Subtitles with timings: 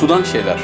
[0.00, 0.58] Sudan Şeyler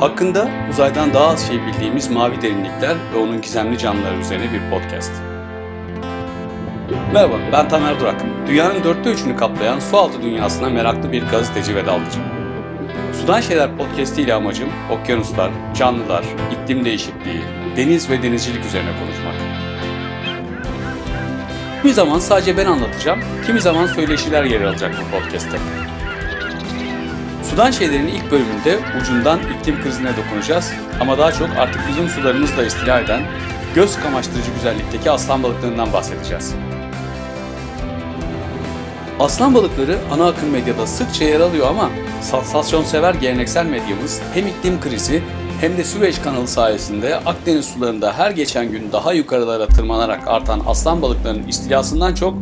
[0.00, 5.12] Hakkında uzaydan daha az şey bildiğimiz mavi derinlikler ve onun gizemli canlıları üzerine bir podcast.
[7.12, 8.24] Merhaba, ben Tamer Durak.
[8.46, 12.18] Dünyanın dörtte üçünü kaplayan sualtı dünyasına meraklı bir gazeteci ve dalgıcı.
[13.20, 17.40] Sudan Şeyler podcast ile amacım okyanuslar, canlılar, iklim değişikliği,
[17.76, 19.34] deniz ve denizcilik üzerine konuşmak.
[21.82, 25.58] Kimi zaman sadece ben anlatacağım, kimi zaman söyleşiler yer alacak bu podcast'te.
[27.54, 33.00] Sudan şeylerin ilk bölümünde ucundan iklim krizine dokunacağız ama daha çok artık bizim sularımızla istila
[33.00, 33.22] eden
[33.74, 36.54] göz kamaştırıcı güzellikteki aslan balıklarından bahsedeceğiz.
[39.20, 41.90] Aslan balıkları ana akım medyada sıkça yer alıyor ama
[42.22, 45.22] sansasyonsever geleneksel medyamız hem iklim krizi
[45.60, 51.02] hem de Süveyş kanalı sayesinde Akdeniz sularında her geçen gün daha yukarılara tırmanarak artan aslan
[51.02, 52.34] balıklarının istilasından çok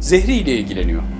[0.00, 1.15] zehri ile ilgileniyor.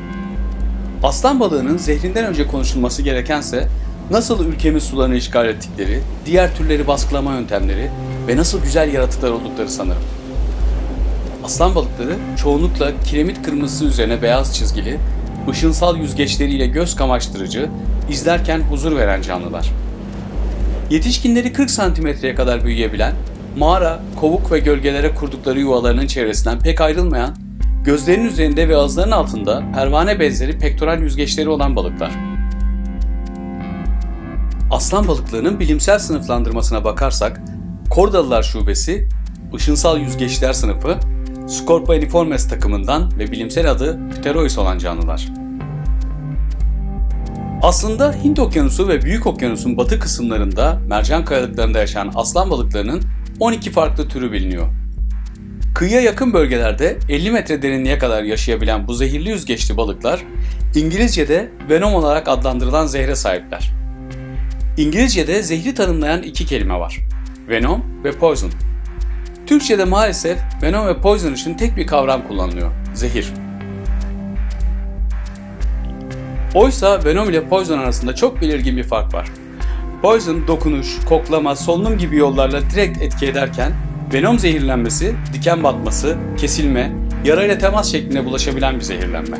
[1.02, 3.69] Aslan balığının zehrinden önce konuşulması gerekense
[4.11, 7.91] nasıl ülkemiz sularını işgal ettikleri, diğer türleri baskılama yöntemleri
[8.28, 10.03] ve nasıl güzel yaratıklar oldukları sanırım.
[11.44, 14.98] Aslan balıkları çoğunlukla kiremit kırmızısı üzerine beyaz çizgili,
[15.50, 17.69] ışınsal yüzgeçleriyle göz kamaştırıcı,
[18.10, 19.70] izlerken huzur veren canlılar.
[20.91, 23.12] Yetişkinleri 40 santimetreye kadar büyüyebilen,
[23.58, 27.36] mağara, kovuk ve gölgelere kurdukları yuvalarının çevresinden pek ayrılmayan,
[27.87, 32.11] gözlerinin üzerinde ve ağızlarının altında pervane benzeri pektoral yüzgeçleri olan balıklar.
[34.70, 37.41] Aslan balıklarının bilimsel sınıflandırmasına bakarsak,
[37.91, 39.09] Kordalılar şubesi,
[39.55, 40.98] ışınsal yüzgeçler sınıfı,
[41.48, 45.28] Scorpaeniformes takımından ve bilimsel adı Pterois olan canlılar.
[47.62, 53.03] Aslında Hint Okyanusu ve Büyük Okyanus'un batı kısımlarında mercan kayalıklarında yaşayan aslan balıklarının
[53.41, 54.86] 12 farklı türü biliniyor.
[55.77, 60.24] Kıyıya yakın bölgelerde 50 metre derinliğe kadar yaşayabilen bu zehirli yüzgeçli balıklar
[60.74, 63.72] İngilizce'de venom olarak adlandırılan zehre sahipler.
[64.77, 66.98] İngilizce'de zehri tanımlayan iki kelime var.
[67.48, 68.50] Venom ve poison.
[69.47, 72.72] Türkçe'de maalesef venom ve poison için tek bir kavram kullanılıyor.
[72.94, 73.32] Zehir.
[76.54, 79.28] Oysa venom ile poison arasında çok belirgin bir fark var.
[80.03, 83.72] Poison dokunuş, koklama, solunum gibi yollarla direkt etki ederken
[84.12, 86.93] venom zehirlenmesi diken batması, kesilme,
[87.25, 89.37] yara ile temas şeklinde bulaşabilen bir zehirlenme.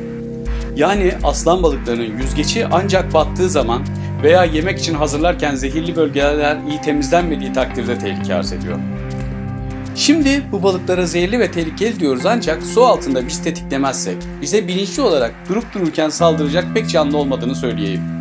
[0.77, 3.83] Yani aslan balıklarının yüzgeci ancak battığı zaman
[4.23, 8.79] veya yemek için hazırlarken zehirli bölgeler iyi temizlenmediği takdirde tehlike arz ediyor.
[9.97, 15.35] Şimdi bu balıklara zehirli ve tehlikeli diyoruz ancak su altında biz tetiklemezsek bize bilinçli olarak
[15.49, 18.16] durup dururken saldıracak pek canlı olmadığını söyleyeyim.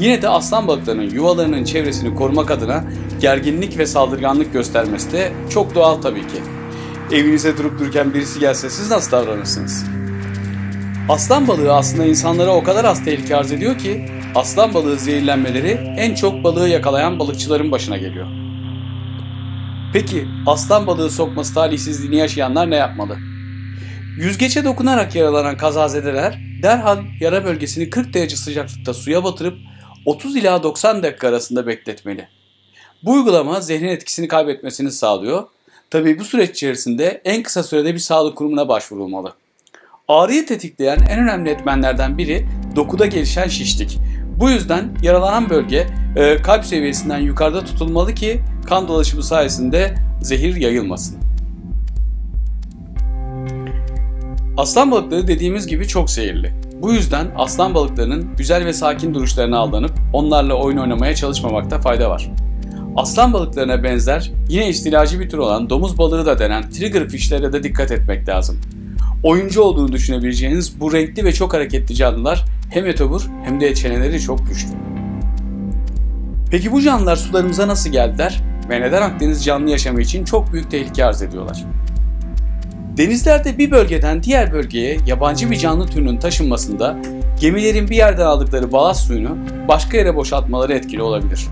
[0.00, 2.84] Yine de aslan balıklarının yuvalarının çevresini korumak adına
[3.20, 6.42] gerginlik ve saldırganlık göstermesi de çok doğal tabii ki.
[7.12, 9.84] Evinize durup dururken birisi gelse siz nasıl davranırsınız?
[11.08, 16.14] Aslan balığı aslında insanlara o kadar az tehlike arz ediyor ki aslan balığı zehirlenmeleri en
[16.14, 18.26] çok balığı yakalayan balıkçıların başına geliyor.
[19.92, 23.16] Peki aslan balığı sokması talihsizliğini yaşayanlar ne yapmalı?
[24.16, 29.58] Yüzgeçe dokunarak yaralanan kazazedeler derhal yara bölgesini 40 derece sıcaklıkta suya batırıp
[30.06, 32.28] 30 ila 90 dakika arasında bekletmeli.
[33.02, 35.44] Bu uygulama zehrin etkisini kaybetmesini sağlıyor.
[35.90, 39.34] Tabii bu süreç içerisinde en kısa sürede bir sağlık kurumuna başvurulmalı.
[40.08, 42.46] Ağrıyı tetikleyen en önemli etmenlerden biri
[42.76, 43.98] dokuda gelişen şişlik.
[44.36, 45.86] Bu yüzden yaralanan bölge
[46.16, 51.18] e, kalp seviyesinden yukarıda tutulmalı ki kan dolaşımı sayesinde zehir yayılmasın.
[54.56, 56.69] Aslan balıkları dediğimiz gibi çok zehirli.
[56.82, 62.30] Bu yüzden aslan balıklarının güzel ve sakin duruşlarına aldanıp onlarla oyun oynamaya çalışmamakta fayda var.
[62.96, 67.92] Aslan balıklarına benzer yine istilacı bir tür olan domuz balığı da denen triggerfishlere de dikkat
[67.92, 68.60] etmek lazım.
[69.22, 74.48] Oyuncu olduğunu düşünebileceğiniz bu renkli ve çok hareketli canlılar hem etobur hem de çeneleri çok
[74.48, 74.70] güçlü.
[76.50, 81.04] Peki bu canlılar sularımıza nasıl geldiler ve neden Akdeniz canlı yaşamı için çok büyük tehlike
[81.04, 81.64] arz ediyorlar?
[82.96, 86.96] Denizlerde bir bölgeden diğer bölgeye yabancı bir canlı türünün taşınmasında
[87.40, 89.38] gemilerin bir yerden aldıkları balast suyunu
[89.68, 91.46] başka yere boşaltmaları etkili olabilir.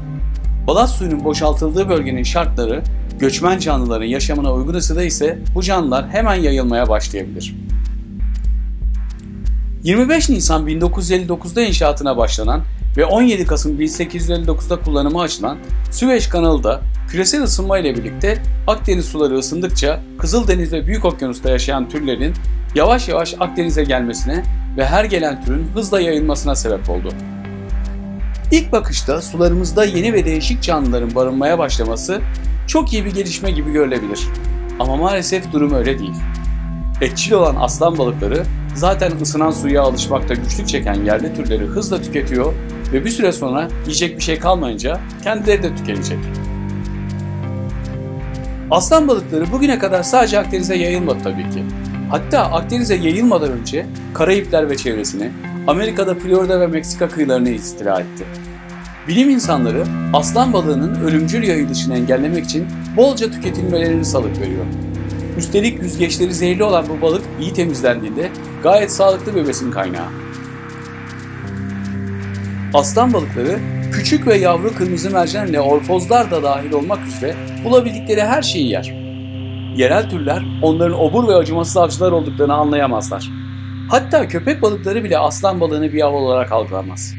[0.66, 2.82] Balast suyunun boşaltıldığı bölgenin şartları
[3.18, 7.56] göçmen canlıların yaşamına uygun ısıda ise bu canlılar hemen yayılmaya başlayabilir.
[9.82, 12.62] 25 Nisan 1959'da inşaatına başlanan
[12.96, 15.58] ve 17 Kasım 1859'da kullanıma açılan
[15.90, 21.88] Süveyş kanalı da küresel ısınma ile birlikte Akdeniz suları ısındıkça Kızıldeniz ve Büyük Okyanus'ta yaşayan
[21.88, 22.34] türlerin
[22.74, 24.42] yavaş yavaş Akdeniz'e gelmesine
[24.76, 27.12] ve her gelen türün hızla yayılmasına sebep oldu.
[28.52, 32.20] İlk bakışta sularımızda yeni ve değişik canlıların barınmaya başlaması
[32.66, 34.20] çok iyi bir gelişme gibi görülebilir.
[34.80, 36.14] Ama maalesef durum öyle değil.
[37.00, 38.42] Etçil olan aslan balıkları
[38.74, 42.52] zaten ısınan suya alışmakta güçlük çeken yerli türleri hızla tüketiyor
[42.92, 46.18] ve bir süre sonra yiyecek bir şey kalmayınca kendileri de tükenecek.
[48.70, 51.64] Aslan balıkları bugüne kadar sadece Akdeniz'e yayılmadı tabii ki.
[52.10, 55.30] Hatta Akdeniz'e yayılmadan önce Karayipler ve çevresini,
[55.66, 58.24] Amerika'da Florida ve Meksika kıyılarını istila etti.
[59.08, 62.66] Bilim insanları aslan balığının ölümcül yayılışını engellemek için
[62.96, 64.64] bolca tüketilmelerini salık veriyor.
[65.38, 68.30] Üstelik yüzgeçleri zehirli olan bu balık iyi temizlendiğinde
[68.62, 70.08] gayet sağlıklı bir besin kaynağı.
[72.74, 73.58] Aslan balıkları
[73.92, 78.84] küçük ve yavru kırmızı mercanle orfozlar da dahil olmak üzere bulabildikleri her şeyi yer.
[79.76, 83.30] Yerel türler onların obur ve acımasız avcılar olduklarını anlayamazlar.
[83.90, 87.14] Hatta köpek balıkları bile aslan balığını bir av olarak algılamaz.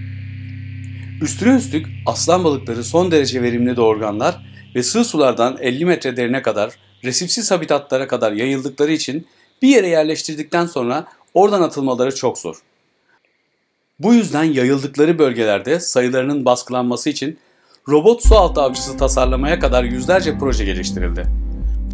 [1.22, 4.36] Üstüne üstlük aslan balıkları son derece verimli doğurganlar
[4.76, 6.74] ve sığ sulardan 50 metre derine kadar
[7.04, 9.28] resifsiz habitatlara kadar yayıldıkları için
[9.62, 12.56] bir yere yerleştirdikten sonra oradan atılmaları çok zor.
[14.00, 17.40] Bu yüzden yayıldıkları bölgelerde sayılarının baskılanması için
[17.90, 21.26] robot su altı avcısı tasarlamaya kadar yüzlerce proje geliştirildi.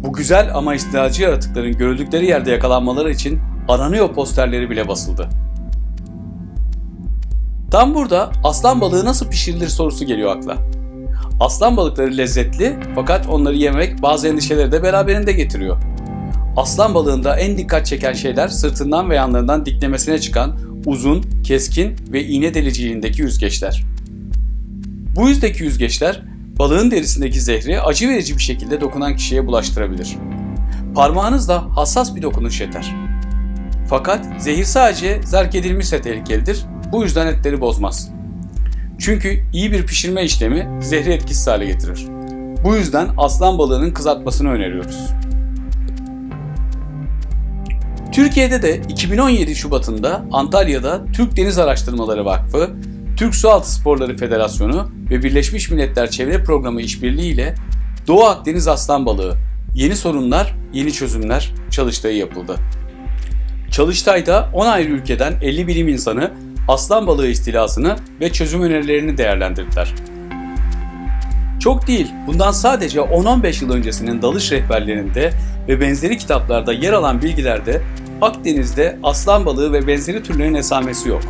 [0.02, 5.28] Bu güzel ama istilacı yaratıkların görüldükleri yerde yakalanmaları için aranıyor posterleri bile basıldı.
[7.70, 10.56] Tam burada aslan balığı nasıl pişirilir sorusu geliyor akla.
[11.40, 15.76] Aslan balıkları lezzetli fakat onları yemek bazı endişeleri de beraberinde getiriyor.
[16.56, 22.54] Aslan balığında en dikkat çeken şeyler sırtından ve yanlarından diklemesine çıkan uzun, keskin ve iğne
[22.54, 23.84] deliciliğindeki yüzgeçler.
[25.16, 26.22] Bu yüzdeki yüzgeçler
[26.58, 30.16] balığın derisindeki zehri acı verici bir şekilde dokunan kişiye bulaştırabilir.
[30.94, 32.94] Parmağınızla hassas bir dokunuş yeter.
[33.88, 38.10] Fakat zehir sadece zerk edilmişse tehlikelidir, bu yüzden etleri bozmaz.
[38.98, 42.06] Çünkü iyi bir pişirme işlemi zehri etkisiz hale getirir.
[42.64, 45.10] Bu yüzden aslan balığının kızartmasını öneriyoruz.
[48.16, 52.70] Türkiye'de de 2017 Şubat'ında Antalya'da Türk Deniz Araştırmaları Vakfı,
[53.16, 57.54] Türk Sualtı Sporları Federasyonu ve Birleşmiş Milletler Çevre Programı işbirliği ile
[58.06, 59.34] Doğu Akdeniz aslan balığı,
[59.74, 62.56] yeni sorunlar, yeni çözümler çalıştayı yapıldı.
[63.70, 66.30] Çalıştay'da 10 ayrı ülkeden 50 bilim insanı
[66.68, 69.94] aslan balığı istilasını ve çözüm önerilerini değerlendirdiler.
[71.60, 75.32] Çok değil, bundan sadece 10-15 yıl öncesinin dalış rehberlerinde
[75.68, 77.82] ve benzeri kitaplarda yer alan bilgilerde
[78.22, 81.22] Akdeniz'de aslan balığı ve benzeri türlerin esamesi yok.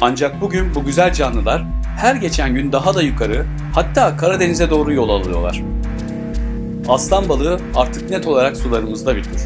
[0.00, 1.64] Ancak bugün bu güzel canlılar
[1.98, 3.44] her geçen gün daha da yukarı
[3.74, 5.62] hatta Karadeniz'e doğru yol alıyorlar.
[6.88, 9.42] Aslan balığı artık net olarak sularımızda bir tür.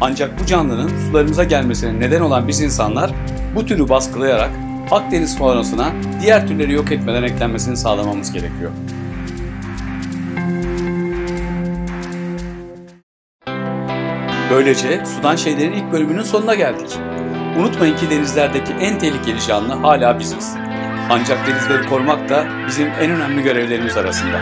[0.00, 3.10] Ancak bu canlının sularımıza gelmesine neden olan biz insanlar
[3.56, 4.50] bu türü baskılayarak
[4.90, 5.92] Akdeniz faunasına
[6.22, 8.70] diğer türleri yok etmeden eklenmesini sağlamamız gerekiyor.
[14.52, 16.98] Böylece Sudan Şeylerin ilk bölümünün sonuna geldik.
[17.58, 20.54] Unutmayın ki denizlerdeki en tehlikeli canlı hala biziz.
[21.10, 24.40] Ancak denizleri korumak da bizim en önemli görevlerimiz arasında.